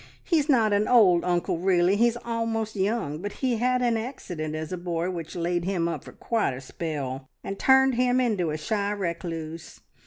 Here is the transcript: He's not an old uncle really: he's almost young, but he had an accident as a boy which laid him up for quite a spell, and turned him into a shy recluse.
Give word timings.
He's 0.23 0.49
not 0.49 0.73
an 0.73 0.87
old 0.87 1.23
uncle 1.23 1.59
really: 1.59 1.95
he's 1.95 2.17
almost 2.25 2.75
young, 2.75 3.19
but 3.19 3.33
he 3.33 3.57
had 3.57 3.83
an 3.83 3.97
accident 3.97 4.55
as 4.55 4.73
a 4.73 4.77
boy 4.79 5.11
which 5.11 5.35
laid 5.35 5.63
him 5.63 5.87
up 5.87 6.05
for 6.05 6.11
quite 6.13 6.55
a 6.55 6.61
spell, 6.61 7.29
and 7.43 7.59
turned 7.59 7.93
him 7.93 8.19
into 8.19 8.49
a 8.49 8.57
shy 8.57 8.91
recluse. 8.93 9.81